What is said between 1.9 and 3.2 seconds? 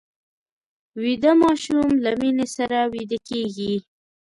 له مینې سره ویده